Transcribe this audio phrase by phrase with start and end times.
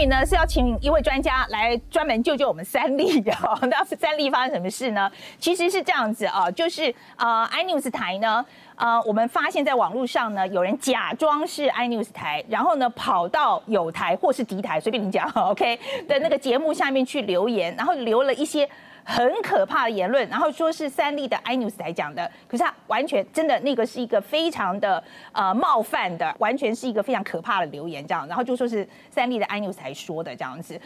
[0.00, 3.30] 所以呢是要请一位专家来专门救救我们三立的。
[3.68, 5.12] 那三立发生什么事呢？
[5.38, 6.84] 其实是这样子啊，就是
[7.16, 8.42] 呃，iNews 台呢，
[8.76, 15.78] 呃，我们发现在网络上呢，有人假装是 iNews 台，然后呢跑到有台或是敌台，随便你讲，OK
[16.08, 18.66] 的那个节目下面去留言，然后留了一些。
[19.04, 25.02] 很可怕的言论，然后说是三立的 iNews 才讲的，可是他完全真的那个是一个非常的
[25.32, 30.80] 呃冒犯的，完全是一个非常可怕的留言这样，然后就说是三立的 iNews 才说的这样子。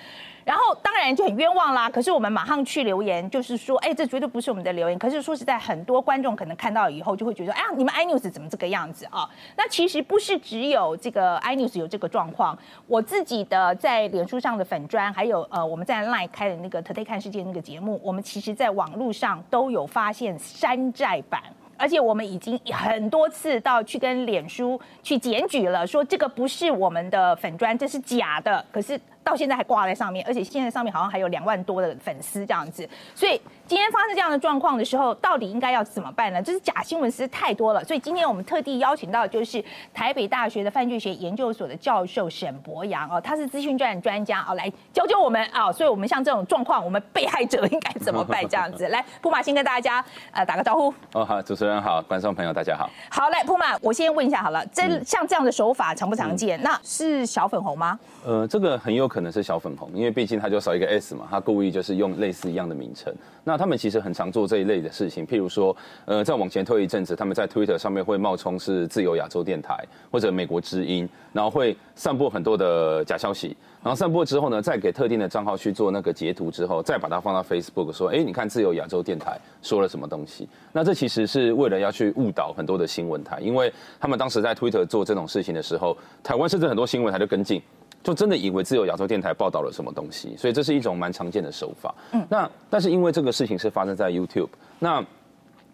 [0.44, 1.88] 然后当然就很冤枉啦。
[1.88, 4.98] 可是我们马上去留言，就是说，哎，这绝对不是我们的留言。
[4.98, 9.28] 可是说实在，很多观众可能看到以后就会觉得，哎呀，你们 iNews 怎么这个样子啊？
[9.56, 12.56] 那其实不是只有这个 iNews 有这个状况。
[12.86, 21.42] 我自己的在脸书上的粉砖，还有呃我们在 Line 开的那个 Today 看世界那个节目，我们其实在网络上都有发现山寨版，
[21.78, 28.64] 而且我们已经很多次到去跟脸书去检举了，说这个不是我们的粉砖，这是假的。
[28.70, 29.00] 可是。
[29.24, 36.42] 到现在还挂在上面，而且现在上面好像还有两万多的粉丝这样子，所以今天发生这样的状况的时候，到底应该要怎么办呢？
[36.42, 48.86] 就是假新闻实在太多了，所以今天我们特地邀请到就是台北大学的犯罪学研究所的教授沈博阳哦，他是资讯专专家哦，来教教我们啊，所以我们像这种状况，我们被害者应该怎么办这样子？
[48.88, 50.92] 来， 布马先跟大家呃打个招呼。
[51.14, 52.90] 哦好，主持人好，观众朋友大家好。
[53.08, 56.60] 好，来布马，我先问一下好了，这像这样的手法常不常见？
[56.62, 57.98] 那是小粉红吗？
[58.26, 63.14] 呃，这个很有可能是小粉红，因为毕竟他就少一个 S 嘛，他故意就是用类似一样的名称。
[63.44, 80.48] 那他们其实很常做这一类的事情，譬如说，呃，再往前推一阵子，他们在 Twitter 上面会冒充是自由亚洲电台或者美国之音，然后会散布很多的假消息，然后散播之后呢，再给特定的账号去做那个截图之后，再把它放到 Facebook 说，哎，你看自由亚洲电台说了什么东西？
[80.72, 87.62] 那这其实是为了要去误导很多的新闻台，因为他们当时在 Twitter 做这种事情的时候，台湾甚至很多新闻台就跟进。
[88.04, 91.92] 就真的以为自由亚洲电台报道了什么东西，所以这是一种蛮常见的手法。
[92.12, 95.02] 嗯，那但是因为这个事情是发生在 YouTube，那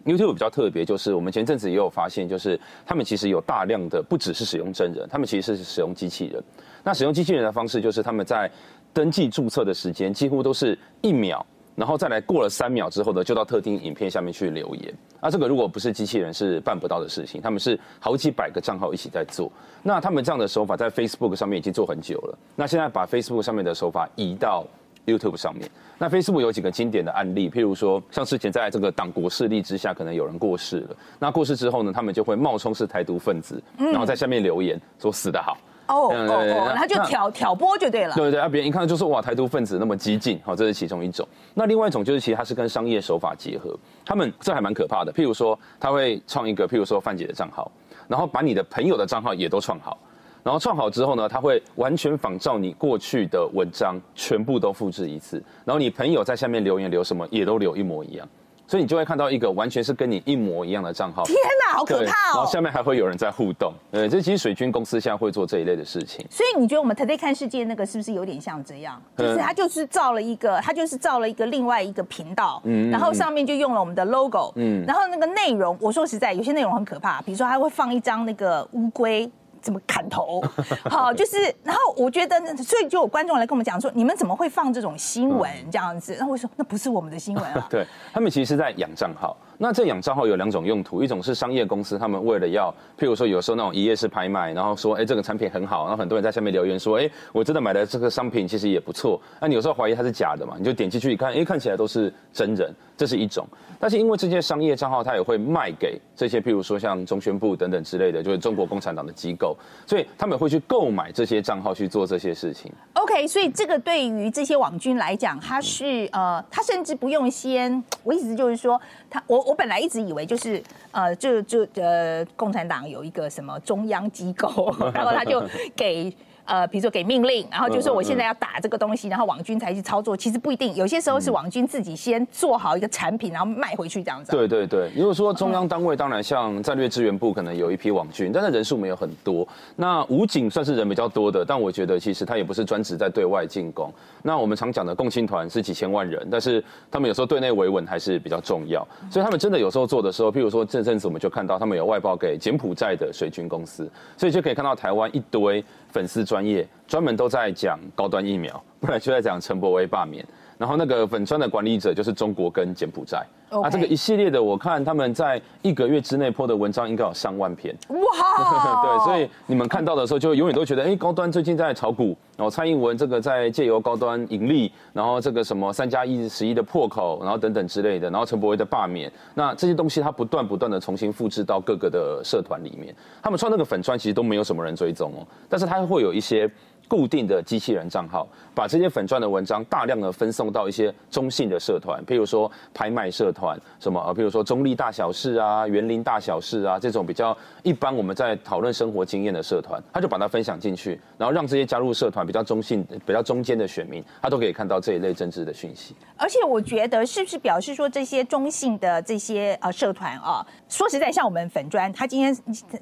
[0.06, 6.43] YouTube 比较特别，就是我们前阵子也有发现，就是他们其实有大量的不只是使用真人，他们其实是使用机器人。
[6.84, 8.50] 那使用机器人的方式，就是他们在
[8.94, 11.44] 登记注册的时间几乎都是一秒。
[11.76, 14.94] 然后再来过了三秒之后呢，就到特定影片下面去留言。
[15.20, 19.50] 啊，这个如果不是机器人是办不到的事情，他们是好几百个账号一起在做。
[19.82, 22.38] 那他们这样的手法在 Facebook 上面已经做很久了。
[22.56, 24.66] 那现在把 Facebook 上面的手法移到
[25.06, 25.70] YouTube 上面。
[25.98, 30.97] 那 Facebook 有几个经典的案例，譬如说像之前在这个党国势力之下，可能有人过世了。
[31.19, 35.56] 那过世之后呢，他们就会冒充是台独分子，然后在下面留言说死得好。
[35.95, 38.15] 哦哦哦，他就挑挑拨就对了。
[38.15, 41.27] 对对对，啊，别人一看就说哇，台独分子那么激进，好，这是其中一种。
[41.55, 45.12] 那另外一种就是，其实它是跟商业手法结合，他们这还蛮可怕的。
[45.12, 47.71] 譬如说，他会创一个，譬如说范姐的账号，
[48.09, 49.99] 然后把你的朋友的账号也都创好，
[50.43, 58.28] 然后创好之后呢，他会完全仿照你过去的文章，全部都复制一次，然后你朋友在下面留言留什么，也都留一模一样。
[58.70, 61.25] 所以你就会看到一个完全是跟你一模一样的账号。
[61.25, 61.36] 天
[61.66, 62.34] 哪，好可怕哦！
[62.34, 63.72] 然后下面还会有人在互动。
[63.91, 66.25] 对，这其实水军公司现在会做这一类的事情。
[66.31, 69.03] 所以你觉得我们 Today 看世界那个是不是有点像这样？
[69.16, 79.28] 就是他就是造了一个，他就是造了一个另外一个频道，嗯，然后上面就用了我们的 logo，嗯，然后那个内容，我说实在，有些内容很可怕，比如说他会放一张那个乌龟。
[79.60, 80.43] 怎么砍头？
[80.91, 86.15] 好，就是，然后我觉得，所以就有观众来跟我们讲说，你们怎么会放这种新闻这样子？
[86.15, 87.66] 然后我说，那不是我们的新闻啊。
[87.71, 89.37] 对他们其实是在养账号。
[89.62, 99.21] 那这养账号有两种用途，一种是商业公司，他们为了要，譬如说有时候那种一夜式拍卖，然后说，哎，这个产品很好，然后很多人在下面留言说，哎，我真的买的这个商品其实也不错。
[99.38, 100.54] 那你有时候怀疑它是假的嘛？
[100.56, 103.47] 你就点进去一看，哎，看起来都是真人，这是一种。
[103.78, 109.54] 但是因为这些商业账号，它也会卖给这些譬如说像中宣部等等之类的，就是中国共产党的机构，
[109.87, 112.72] 所以他们会去购买这些账号去做这些事情。
[113.03, 119.41] OK，所以这个对于这些网军来讲，他是呃，他甚至不用先， 我意思就是说，他我。
[119.41, 120.62] 我本来一直以为就是
[120.93, 125.42] 呃，就就呃，共产党有一个什么中央机构， 然后他就
[125.74, 126.15] 给。
[126.50, 130.16] 呃，比如说给命令，然后就说我现在要打这个东西，然后网军才去操作。
[130.16, 134.32] 其实不一定，有些时候是网军自己先做好一个产品，然后卖回去这样子。
[134.32, 139.47] 对对对，如果说中央单位，当然像战略支援部可能有一批网军，但是人数没有很多。
[139.76, 143.88] 那武警算是人比较多的，但我觉得其实他也不是专职在对外进攻。
[144.20, 146.60] 那我们常讲的共青团是几千万人，但是
[146.91, 148.84] 他们有时候对内维稳还是比较重要。
[149.08, 155.64] 所以他们真的有时候做的时候，譬如说这阵子我们就看到他们有外包给柬埔寨的水军公司，所以就可以看到台湾一堆。
[155.92, 160.27] 粉丝专专业专门都在讲高端疫苗，不然就在讲陈柏威罢免。
[160.60, 163.27] 然后那个粉砖的管理者就是中国跟柬埔寨。
[163.48, 167.74] 啊，这个一系列的，我看他们在一个月之内 po 的文章应该有上万篇。
[167.89, 167.97] 哇，
[168.84, 186.48] 对，所以你们看到的时候，就永远都觉得，哎，高端最近在炒股，然后蔡英文这个在借由高端盈利，然后这个什么三加一十一的破口，然后等等之类的，然后陈柏威的罢免，那这些东西他不断不断的重新复制到各个的社团里面，他们穿那个粉砖其实都没有什么人追踪哦，但是他会有一些。
[186.91, 205.95] 固定的机器人账号，把这些粉钻的文章大量的分送到一些中性的社团，譬如说拍卖社团，什么呃，譬如说中立大小事啊、园林大小事啊这种比较一般我们在讨论生活经验的社团，他就把它分享进去，然后让这些加入社团比较中性、比较中间的选民，他都可以看到这一类政治的讯息。
[206.16, 212.36] 而且我觉得是不是表示说这些中性的这些呃社团啊，说实在，像我们粉砖，他今天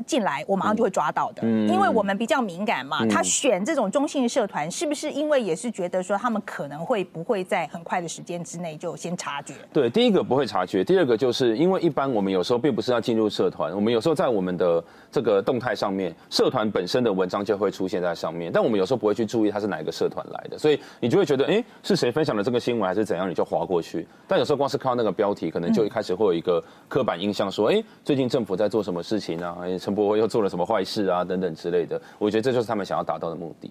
[0.06, 3.06] 进来，我马上就会抓到的，嗯因为我们比较敏感嘛。
[3.08, 9.54] 他选这种中性的社团，是不是因为也是觉得说他们可能会不会在很快的时间之内就先察觉？
[9.72, 24.06] 对，第一个不会察觉，第二个就是因为一般我们有时候并不是要进入社团，我们有时候在我们的这个动态上面，社团本身的文章就会出现在上面，但我们有时候不会去注意它是哪一个社团来的，所以你就会觉得，哎，是谁分享的这个新闻还是怎样，你就划过去。
[24.26, 29.56] 但有时候光是看到那个标题，可能就一开始会有一个刻板印象，说，哎，最近政府在做什么事情啊？
[29.62, 31.24] 哎，陈柏惟又做了什么坏事啊？
[31.24, 32.00] 等等之类的。
[32.18, 33.70] 我觉得这就是他们想要达到的目的。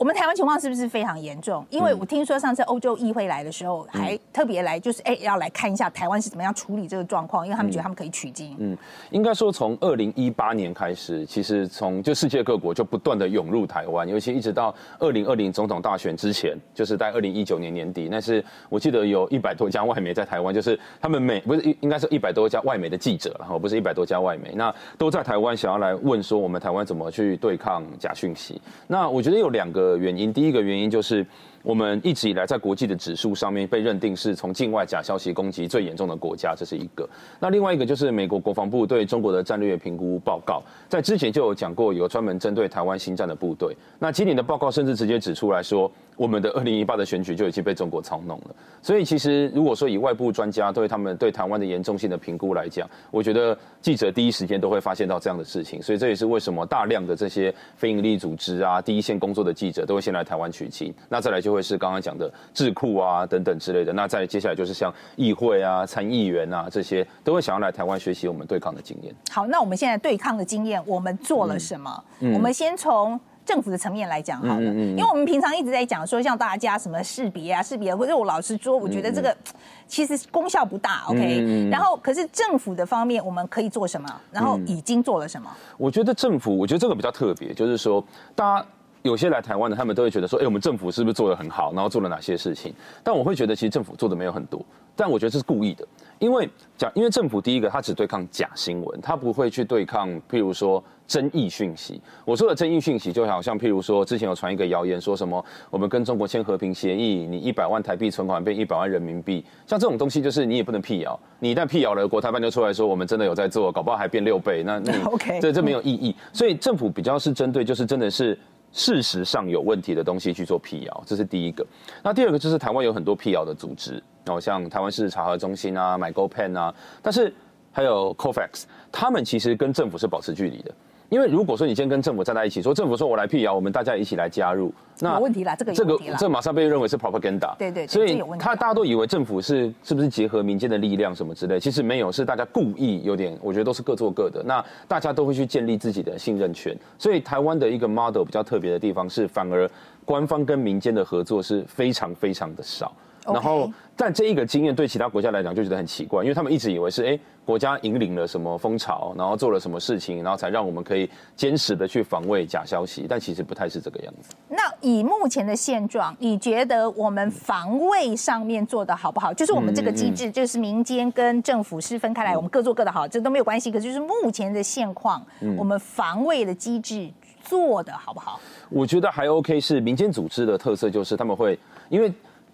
[0.00, 1.62] 我们台湾情况是不是非常严重？
[1.68, 8.56] 因为我听说上次欧洲议会来的时候，还特别来就是哎要来看一下台湾是怎么样处理这个状况，因为他们觉得他们可以取经。
[8.58, 8.74] 嗯，
[9.10, 28.58] 应该说从二零一八年开始，其实从就世界各国就不断的涌入台湾，尤其一直到二零二零总统大选之前，就是在二零一九年年底，那是我记得有一百多家外媒在台湾，就是他们每不是应该是一百多家外媒的记者，然后不是一百多家外媒，那都在台湾想要来问说我们台湾怎么去对抗假讯息。
[28.86, 31.26] 那我觉得有两个原因，第一个原因就是。
[31.62, 37.08] 我们一直以来在国际的指数上面被认定是从境外假消息攻击最严重的国家，这是一个。
[37.38, 43.76] 那另外一个就是美国国防部对中国的战略评估报告，在之前就有讲过，有专门针对台湾新战的部队。
[43.98, 48.54] 那今年的报告甚至直接指出来说，我们的二零一八的选举就已经被中国操弄了。
[48.80, 55.82] 所以其实如果说以外部专家对他们对台湾的严重性的评估来讲，我觉得记者第一时间都会发现到这样的事情。
[55.82, 60.92] 所以这也是为什么大量的这些非营利组织啊，第一线工作的记者都会先来台湾取经。
[61.08, 63.92] 那再来就会是刚刚讲的智库啊等等之类的。
[63.92, 69.14] 那再接下来就是像议会啊、参议员啊这些，都会想要来台湾学习我们对抗的经验。
[69.30, 72.04] 好，那我们现在对抗的经验，我们做了什么？
[72.20, 73.18] 我们先从。
[73.42, 79.36] 政府的层面来讲好了，因为我们平常一直在讲说，像大家什么识别啊、识别，或者我老实说，我觉得这个
[79.88, 81.02] 其实功效不大。
[81.08, 84.08] OK，然后可是政府的方面，我们可以做什么？
[84.30, 85.50] 然后已经做了什么？
[85.78, 88.04] 我觉得政府，我觉得这个比较特别，就是说
[88.36, 88.66] 大家。
[89.02, 92.74] 有些来台湾的，他们都会觉得说，哎，我们政府是不是做的很好，然后做了哪些事情？
[93.02, 94.64] 但我会觉得，其实政府做的没有很多，
[94.94, 95.86] 但我觉得这是故意的，
[96.18, 102.00] 因为讲，因为政府第一个，他只对抗假新闻，他不会去对抗，譬如说争议讯息。
[102.26, 116.14] 我说的争议讯息，就好像譬如说，之前有传一个谣言，说什么我们跟中国签和平协议，你一百万台币存款变一百万人民币，像这种东西，就是你也不能辟谣，你一旦辟谣了，国台办就出来说我们真的有在做，搞不好还变六倍，那你 OK，这这没有意义。
[116.34, 118.38] 所以政府比较是针对，就是真的是。
[118.72, 121.66] 事实上有问题的东西去做辟谣，这是第一个。
[122.02, 127.34] 那第二个就是台湾有很多辟谣的组织，然后像台湾市查核中心啊、MyGoPen 啊，但是
[127.72, 130.74] 还有 Cofax，他们其实跟政府是保持距离的。
[131.10, 137.52] 因为如果说你今天跟政府站在一起，说政府说我来辟谣，我们大家一起来加入，那有问题啦，这个这个这马上被认为是 propaganda。
[137.58, 144.40] 对对，所以他大家都以为政府是是不是结合民间的力量什么之类，其实没有，是大家故意有点，我觉得都是各做各的。
[144.44, 149.68] 那大家都会去建立自己的信任权，所以台湾的一个 model 比较特别的地方是，反而
[150.04, 152.92] 官方跟民间的合作是非常非常的少。
[153.24, 164.34] 然后，但这一个经验对其他国家来讲就觉得很奇怪，因为他们一直以为是哎，国家引领了什么风潮，然后做了什么事情，然后才让我们可以坚实的去防卫假消息，但其实不太是这个样子。
[164.48, 169.34] 那以目前的现状，你觉得我们防卫上面做的好不好？
[169.34, 173.70] 就是我们这个机制，就是民间跟政府是分开来，我们各做各的好，这都没有关系。
[173.70, 175.22] 可是就是目前的现况，
[175.58, 177.10] 我们防卫的机制
[177.42, 178.40] 做的好不好？
[178.70, 181.58] 我觉得还 OK，是民间组织的特色，就是他们会
[181.90, 182.10] 因为。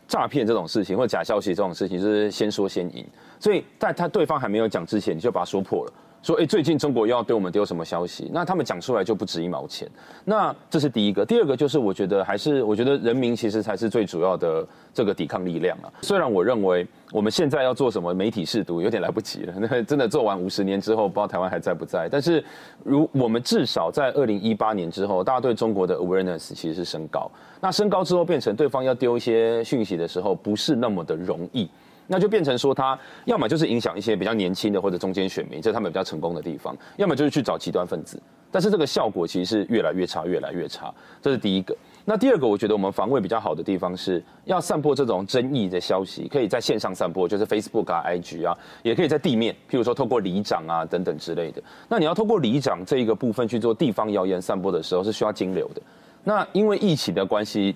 [0.08, 3.04] 诈骗这种事情或假消息这种事情，就是先说先赢，
[3.40, 5.92] 所以在他对方还没有讲之前，你就把它说破了。
[6.26, 8.28] 说，哎，最近中国又要对我们丢什么消息？
[8.32, 9.88] 那他们讲出来就不值一毛钱。
[10.24, 15.92] 那这是第一个，第二个就是我觉得还是我觉得人民其实才是最主要的这个抵抗力量啊。
[16.02, 22.08] 虽然我认为我们现在要做什么媒体试毒有点来不及了，那 真的做完五十年之后，不知道台湾还在不在。
[22.10, 22.42] 但是
[22.82, 27.30] 如我们至少在二零一八年之后，大家对中国的 awareness 其实是升高。
[27.60, 31.70] 那升高之后，变成对方要丢一些讯息的时候，不是那么的容易。
[32.06, 38.20] 那就变成说，他要么就是影响一些比较年轻的或者中间选民，这是他们比较成功的地方；要么就是去找极端分子。
[38.50, 40.94] 但是这个效果其实是越来越差，越来越差。
[41.20, 41.76] 这是第一个。
[42.04, 51.60] 那第二个，我觉得我们防卫比较好的地方是要散播这种争议的消息，可以在线上散播，就是 Facebook 啊、IG 啊，也可以在地面，譬如说透过里长啊等等之类的。
[51.88, 55.82] 那你要透过里长这一个部分去做地方谣言散播的时候，是需要金流的。
[56.22, 57.74] 那因为疫情的关系，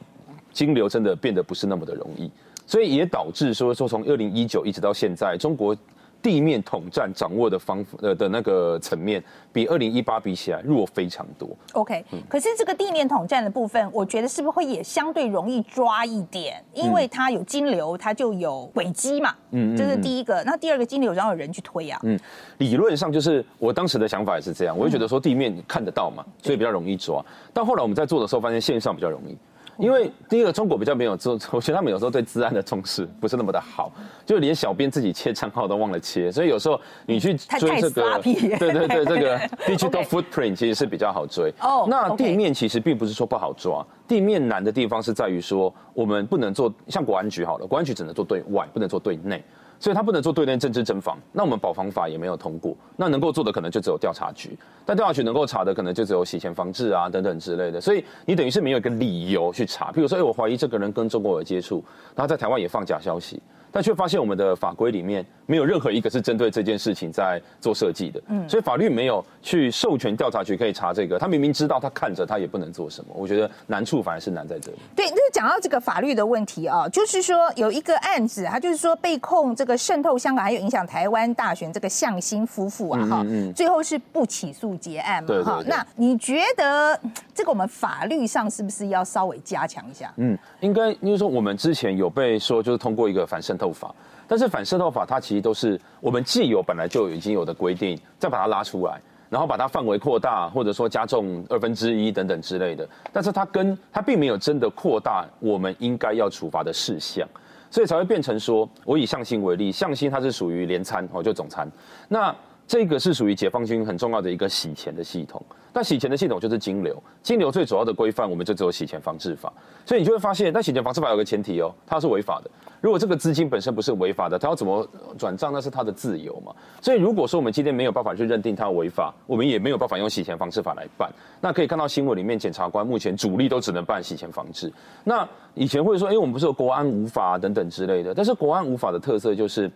[0.52, 2.30] 金流真的变得不是那么的容易。
[2.70, 5.76] 所以也导致说说从二零一九一直到现在，中国
[6.22, 9.20] 地面统战掌握的方呃的那个层面，
[9.52, 11.48] 比二零一八比起来弱非常多。
[11.72, 16.62] OK，可是这个地面统战的部分，我觉得是不是会也相对容易抓一点？
[16.72, 19.34] 因为它有金流，它就有轨迹嘛。
[19.50, 20.40] 嗯，这是第一个。
[20.44, 21.98] 那第二个金流，然后有人去推啊。
[22.04, 22.16] 嗯，
[22.58, 27.20] 理论上就是我当时的想法也是这样，我就觉得说地面看得到嘛，所以比较容易抓。
[27.52, 29.36] 但后来我们在做的时候，发现线上比较容易。
[29.80, 33.90] 因为第一个，中国比较没有做， 我觉得他们有时候对治安的重视不是那么的好，
[34.26, 41.52] 就连小编自己切账号都忘了切，所以有时候你去追这个，对对对， 这个 digital footprint 其实是比较好追。
[41.60, 49.42] 哦，那地面其实并不是说不好抓，地面难的地方是在于说我们不能做像国安局好了，国安局只能做对外，不能做对内。
[49.80, 61.82] 所以他不能做对内政治侦防，那我们保防法也没有通过，那能够做的可能就只有调查局，但调查局能够查的可能就只有洗钱防治啊等等之类的，所以你等于是没有一个理由去查，比如说，哎，我怀疑这个人跟中国有接触，
[62.14, 63.40] 然后在台湾也放假消息。
[63.72, 73.10] 但却发现我们的法规里面没有任何一个是针对这件事情在做设计的，嗯，所以法律没有去授权调查局可以查这个，他明明知道，他看着他也不能做什么。
[73.14, 74.78] 我觉得难处反而是难在这里。
[74.96, 85.62] 对，那讲到这个法律的问题啊，就是说有一个案子，他就是说被控这个渗透香港还有影响台湾大选，这个向心夫妇啊，哈，最后是不起诉结案嘛，哈。
[85.66, 86.98] 那你觉得
[87.32, 90.12] 这个我们法律上是不是要稍微加强一下？
[90.16, 93.59] 嗯，应该，因为说我们之前有被说就是通过一个反渗。
[93.60, 93.94] 透法，
[94.26, 98.98] 但是反渗透法它其实都是我们既有本来就已经有的规定，再把它拉出来，
[99.28, 102.88] 然后把它范围扩大，或者说加重二分之一等等之类的。
[103.12, 107.28] 但是它跟它并没有真的扩大我们应该要处罚的事项，
[107.70, 111.70] 所以才会变成说，我以向心为例，向心它是属于连餐哦，就总餐，
[112.08, 112.34] 那
[112.70, 115.44] 这个是属于解放军很重要的一个洗钱的系统。
[115.72, 119.52] 那洗钱的系统就是金流，金流最主要的规范，我们就只有洗钱防治法。
[119.84, 122.50] 所以你就会发现，那洗钱防治法有个前提哦，它是违法的。
[122.80, 126.54] 如果这个资金本身不是违法的，它要怎么转账，那是他的自由嘛。
[126.80, 131.10] 所以如果说我们今天没有办法去认定它违法，我们也没有办法用洗钱防治法来办。
[131.40, 134.72] 那可以看到新闻里面，检察官目前主力都只能办洗钱防治。
[135.02, 139.68] 那以前会说，哎，我们不是有国安无法等等之类的，但是国安无法的特色就是。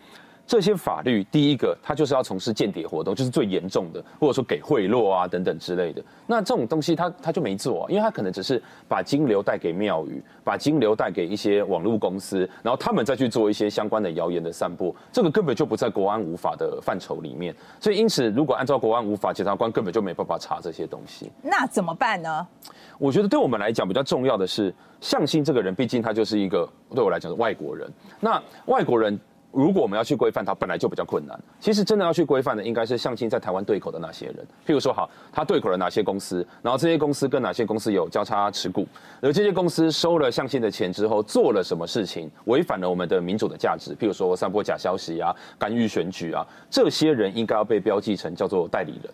[0.47, 6.05] 这些法律，第一个，他就是要从事间谍活动，就是最严重的，或者说给贿赂啊等等之类的。
[6.27, 17.55] 那这种东西，他他就没做，因为他可能只是把金流带给庙宇，把金流带给一些网络公司，然后他们再去做一些相关的谣言的散播，这个根本就不在国安无法的范畴里面。
[17.81, 21.33] 所以，因此，如果按照国安无法，检察官根本就没办法查这些东西。
[21.43, 22.47] 那怎么办呢？
[22.99, 27.91] 我觉得对我们来讲比较重要的是，向心这个人，毕竟他就是一个对我来讲是外国人。
[28.21, 29.19] 那外国人。
[29.55, 31.39] 如果我们要去规范它，本来就比较困难。
[31.61, 34.37] 其实真的要去规范的，应该是向心在台湾对口的那些人。
[34.67, 38.87] 譬如说，好，他对口了哪些公司，然后这些公司跟哪些公司有交叉持股，
[39.21, 49.13] 而这些公司收了向心的钱之后，做了什么事情，违反了我们的民主的价值，譬如说散播假消息啊，干预选举啊，这些人应该要被标记成叫做代理人。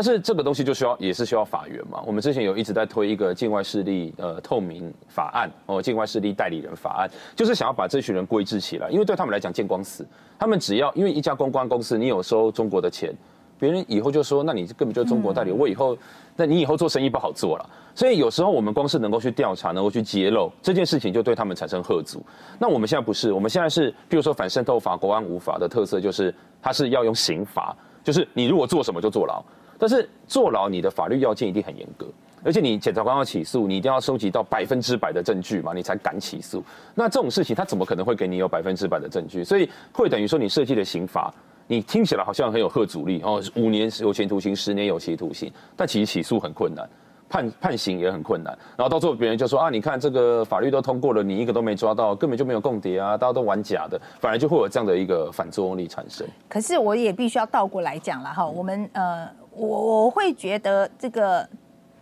[0.00, 2.02] 但是这个东西就需要也是需要法源嘛。
[2.06, 10.06] 我们之前有一直在推一个境外势力呃透明法案哦，境外势力代理人法案，就是想要把这群人规制起来，因为对他们来讲见光死。
[10.38, 13.14] 他们只要因为一家公关公司，你有收中国的钱，
[13.58, 15.94] 别人以后就说，那你根本就是中国代理，我以后
[16.34, 17.70] 那你以后做生意不好做了。
[17.94, 22.24] 所以有时候我们光是能够去调查，能够去揭露这件事情，就对他们产生贺阻。
[22.58, 29.44] 那我们现在不是，我们现在是，比如说反渗透法、国安无法的特色，就是它是要用刑罚，就是你如果做什么就坐牢。
[29.80, 32.06] 但是坐牢，你的法律要件一定很严格，
[32.44, 36.62] 而且你检察官要起诉，你一定要收集到百分之百的证据嘛，你才敢起诉。
[36.94, 39.42] 那这种事情，他怎么可能会给你有百分之百的证据？
[39.42, 41.32] 所以会等于说，你设计的刑罚，
[41.66, 46.88] 你听起来好像很有贺阻力哦，五年有期徒刑，十年有期徒刑，但其实起诉很困难。
[47.32, 48.52] 判判刑也很困难。
[48.76, 56.26] 然后到最后别人就说啊，你看这个法律都通过了，你一个都没抓到，根本就没有共谍啊，大家都玩假的，反而就会有这样的一个反作用力产生。
[56.48, 61.48] 可是我也必须要倒过来讲了哈，我们呃，我我会觉得这个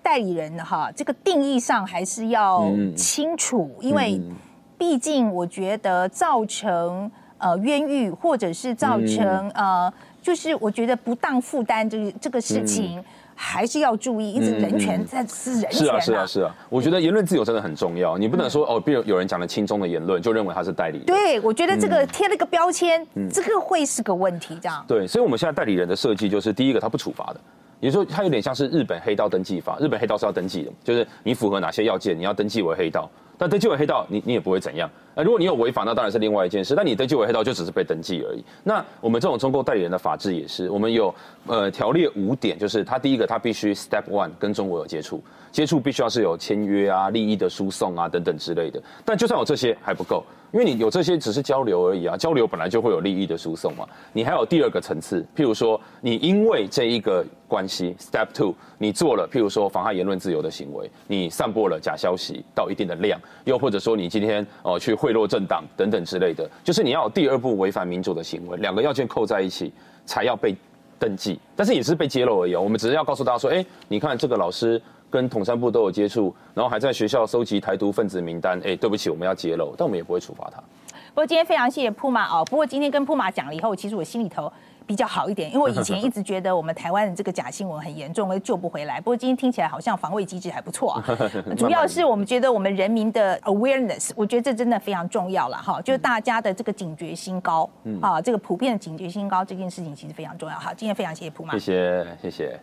[0.03, 2.65] 代理人哈，这个定义上还是要
[2.97, 4.21] 清楚，因为
[4.77, 13.03] 毕竟我觉得造成呃冤狱或者是造成呃，就是我觉得不当负担这这个事情。
[13.41, 15.73] 还是要注意，一直人权在是人权。
[15.73, 16.53] 是啊，是啊，是啊。
[16.69, 21.07] 我觉得言论自由真的很重要，你不能说哦，比如有人讲了轻松的言论，就认为他是代理人。
[21.07, 24.85] 对，我觉得这个贴了个标签，这个会是个问题，这样。
[24.89, 27.41] 对，所以我们现在代理人的设计就是，第一个他不处罚的，
[27.79, 33.09] 也就是说他有点像是日本黑道登记法，日本黑道是要登记的，就是你符合哪些要件，你要登记为黑道。
[33.41, 34.91] 但登记为黑道，你你也不会怎样。
[35.19, 36.77] 那如果你有违法，那当然是另外一件事。
[36.77, 38.45] 但你登记为黑道，就只是被登记而已。
[38.63, 41.13] 那我们这种中国代理人的法制也是，我们有
[41.49, 45.21] 呃条例五点，就是他第一个，他必须 step one 跟中国有接触，
[45.51, 48.81] 接触必须要是有签约啊、利益的输送啊等等之类的。
[49.05, 50.23] 但就算有这些还不够，
[50.53, 53.85] 因为你有这些只是交流而已啊，交流本来就会有利益的输送嘛。
[54.13, 63.21] 你还有第二个层次，譬如说你因为这一个关系，step two，你做了譬如说妨害言论自由的行为，你散播了假消息到一定的量。
[63.45, 69.73] 又或者说你今天哦去会贿赂政党等等之类的，就是你要有第二步违反民主的行为，两个要件扣在一起
[70.05, 70.55] 才要被
[70.99, 72.55] 登记，但是也是被揭露而已。
[72.55, 80.63] 我们只是要告诉大家说，哎，你看这个老师跟统战部都有接触，然后还在学校收集台独分子名单，哎，对不起，我们要揭露，但我们也不会处罚他。
[81.15, 84.53] 不过今天非常谢谢铺马哦，不过今天跟铺马讲了以后，其实我心里头。
[84.89, 88.99] 比较好一点因为我以前 一直觉得我们台湾的这个假新闻很严重会救不回来。
[88.99, 91.05] 不过今天听起来好像防卫机制还不错啊。
[91.59, 95.79] 主要是我们觉得我们人民的 awareness 我觉得这真的非常重要了哈。
[95.83, 97.69] 就是大家的这个警觉心高
[98.01, 100.59] 啊这个普遍的警觉心高这件事情其实非常重要。
[100.59, 101.59] 哈今天非常谢谢普马。
[101.59, 102.59] 谢谢谢谢。